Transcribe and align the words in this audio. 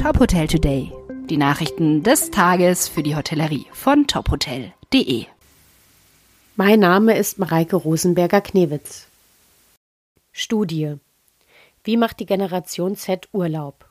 Top 0.00 0.20
Hotel 0.20 0.46
Today. 0.46 0.92
Die 1.28 1.36
Nachrichten 1.36 2.04
des 2.04 2.30
Tages 2.30 2.86
für 2.86 3.02
die 3.02 3.16
Hotellerie 3.16 3.66
von 3.72 4.06
tophotel.de. 4.06 5.26
Mein 6.54 6.78
Name 6.78 7.16
ist 7.16 7.40
Mareike 7.40 7.74
Rosenberger-Knewitz. 7.74 9.08
Studie. 10.30 10.94
Wie 11.82 11.96
macht 11.96 12.20
die 12.20 12.26
Generation 12.26 12.94
Z 12.94 13.28
Urlaub? 13.32 13.86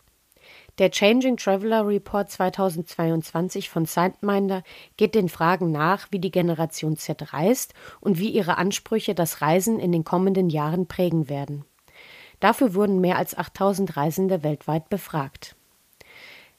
Der 0.77 0.91
Changing 0.91 1.35
Traveler 1.35 1.85
Report 1.85 2.31
2022 2.31 3.69
von 3.69 3.85
Sandminder 3.85 4.63
geht 4.95 5.13
den 5.13 5.27
Fragen 5.27 5.73
nach, 5.73 6.07
wie 6.11 6.19
die 6.19 6.31
Generation 6.31 6.95
Z 6.95 7.33
reist 7.33 7.73
und 7.99 8.17
wie 8.17 8.29
ihre 8.29 8.57
Ansprüche 8.57 9.13
das 9.13 9.41
Reisen 9.41 9.77
in 9.77 9.91
den 9.91 10.05
kommenden 10.05 10.49
Jahren 10.49 10.87
prägen 10.87 11.27
werden. 11.27 11.65
Dafür 12.39 12.73
wurden 12.75 13.01
mehr 13.01 13.17
als 13.17 13.37
8000 13.37 13.97
Reisende 13.97 14.41
weltweit 14.43 14.87
befragt. 14.87 15.56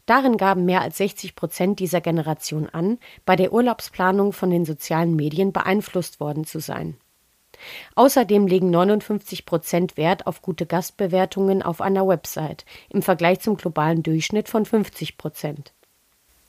Darin 0.09 0.38
gaben 0.38 0.64
mehr 0.64 0.80
als 0.80 0.96
60 0.96 1.37
Prozent 1.37 1.80
dieser 1.80 2.01
Generation 2.01 2.66
an, 2.66 2.96
bei 3.27 3.37
der 3.37 3.52
Urlaubsplanung 3.52 4.32
von 4.32 4.48
den 4.48 4.65
sozialen 4.65 5.15
Medien 5.15 5.52
beeinflusst 5.52 6.19
worden 6.19 6.46
zu 6.46 6.60
sein. 6.60 6.96
Außerdem 7.95 8.46
legen 8.46 8.70
59 8.70 9.45
Prozent 9.45 9.98
Wert 9.98 10.27
auf 10.27 10.41
gute 10.41 10.65
Gastbewertungen 10.65 11.62
auf 11.62 11.82
einer 11.82 12.09
Website 12.09 12.65
im 12.88 13.02
Vergleich 13.02 13.41
zum 13.41 13.59
globalen 13.59 14.02
Durchschnitt 14.02 14.48
von 14.48 14.65
50 14.65 15.18
Prozent. 15.18 15.74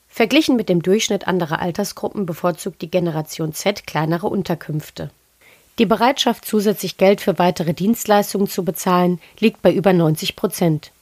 Verglichen 0.08 0.56
mit 0.56 0.70
dem 0.70 0.80
Durchschnitt 0.80 1.28
anderer 1.28 1.60
Altersgruppen 1.60 2.24
bevorzugt 2.24 2.80
die 2.80 2.90
Generation 2.90 3.52
Z 3.52 3.86
kleinere 3.86 4.28
Unterkünfte. 4.28 5.10
Die 5.78 5.86
Bereitschaft, 5.86 6.46
zusätzlich 6.46 6.96
Geld 6.96 7.20
für 7.20 7.38
weitere 7.38 7.74
Dienstleistungen 7.74 8.48
zu 8.48 8.64
bezahlen, 8.64 9.20
liegt 9.38 9.60
bei 9.60 9.70
über 9.70 9.92
90 9.92 10.34
Prozent. 10.34 10.92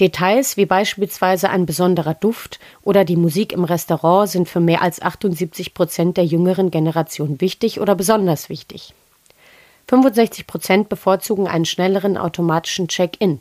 Details 0.00 0.56
wie 0.56 0.66
beispielsweise 0.66 1.50
ein 1.50 1.66
besonderer 1.66 2.14
Duft 2.14 2.58
oder 2.82 3.04
die 3.04 3.16
Musik 3.16 3.52
im 3.52 3.64
Restaurant 3.64 4.28
sind 4.28 4.48
für 4.48 4.60
mehr 4.60 4.82
als 4.82 5.00
78 5.00 5.74
Prozent 5.74 6.16
der 6.16 6.24
jüngeren 6.24 6.70
Generation 6.70 7.40
wichtig 7.40 7.80
oder 7.80 7.94
besonders 7.94 8.48
wichtig. 8.48 8.94
65 9.88 10.46
Prozent 10.46 10.88
bevorzugen 10.88 11.46
einen 11.46 11.64
schnelleren 11.64 12.16
automatischen 12.16 12.88
Check-in. 12.88 13.40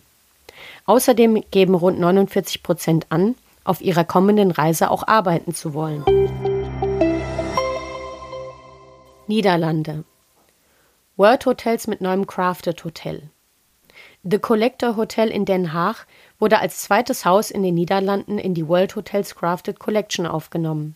Außerdem 0.86 1.44
geben 1.52 1.76
rund 1.76 2.00
49 2.00 2.64
Prozent 2.64 3.08
an, 3.10 3.36
auf 3.64 3.82
ihrer 3.82 4.04
kommenden 4.04 4.52
Reise 4.52 4.92
auch 4.92 5.08
arbeiten 5.08 5.54
zu 5.54 5.74
wollen. 5.74 6.04
Niederlande 9.28 10.04
World 11.18 11.46
Hotels 11.46 11.88
mit 11.88 12.02
neuem 12.02 12.28
Crafted 12.28 12.84
Hotel. 12.84 13.30
The 14.28 14.40
Collector 14.40 14.96
Hotel 14.96 15.28
in 15.28 15.46
Den 15.46 15.72
Haag 15.72 16.08
wurde 16.40 16.58
als 16.58 16.82
zweites 16.82 17.26
Haus 17.26 17.52
in 17.52 17.62
den 17.62 17.76
Niederlanden 17.76 18.40
in 18.40 18.56
die 18.56 18.68
World 18.68 18.96
Hotels 18.96 19.36
Crafted 19.36 19.78
Collection 19.78 20.26
aufgenommen. 20.26 20.96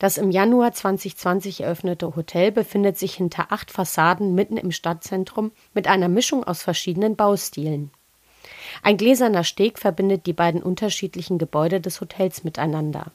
Das 0.00 0.18
im 0.18 0.32
Januar 0.32 0.72
2020 0.72 1.60
eröffnete 1.60 2.16
Hotel 2.16 2.50
befindet 2.50 2.98
sich 2.98 3.14
hinter 3.14 3.52
acht 3.52 3.70
Fassaden 3.70 4.34
mitten 4.34 4.56
im 4.56 4.72
Stadtzentrum 4.72 5.52
mit 5.72 5.86
einer 5.86 6.08
Mischung 6.08 6.42
aus 6.42 6.64
verschiedenen 6.64 7.14
Baustilen. 7.14 7.92
Ein 8.82 8.96
gläserner 8.96 9.44
Steg 9.44 9.78
verbindet 9.78 10.26
die 10.26 10.32
beiden 10.32 10.64
unterschiedlichen 10.64 11.38
Gebäude 11.38 11.80
des 11.80 12.00
Hotels 12.00 12.42
miteinander. 12.42 13.12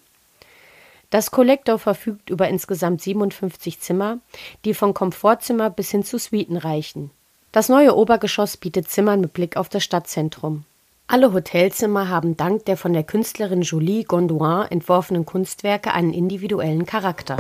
Das 1.09 1.31
Collector 1.31 1.80
verfügt 1.80 2.30
über 2.30 2.47
insgesamt 2.47 3.02
57 3.02 3.81
Zimmer, 3.81 4.19
die 4.64 4.73
von 4.73 4.94
Komfortzimmer 4.94 5.69
bis 5.69 5.91
hin 5.91 6.06
zu 6.06 6.17
Suiten 6.17 6.56
reichen. 6.56 7.12
Das 7.58 7.69
neue 7.69 7.95
Obergeschoss 7.97 8.55
bietet 8.55 8.88
Zimmern 8.88 9.19
mit 9.19 9.33
Blick 9.33 9.58
auf 9.58 9.67
das 9.67 9.83
Stadtzentrum. 9.83 10.63
Alle 11.08 11.33
Hotelzimmer 11.33 12.08
haben 12.08 12.38
dank 12.38 12.66
der 12.66 12.77
von 12.77 12.94
der 12.94 13.02
Künstlerin 13.02 13.63
Julie 13.63 14.03
Gondouin 14.03 14.67
entworfenen 14.69 15.25
Kunstwerke 15.25 15.91
einen 15.91 16.13
individuellen 16.13 16.85
Charakter. 16.85 17.38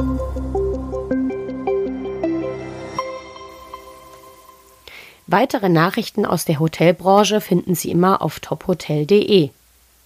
Weitere 5.27 5.69
Nachrichten 5.69 6.25
aus 6.25 6.45
der 6.45 6.59
Hotelbranche 6.59 7.39
finden 7.39 7.75
Sie 7.75 7.91
immer 7.91 8.23
auf 8.23 8.39
tophotel.de. 8.39 9.51